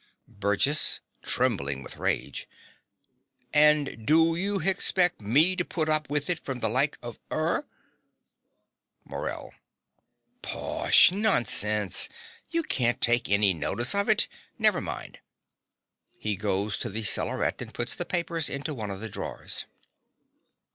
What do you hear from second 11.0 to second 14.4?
nonsense! you can't take any notice of it.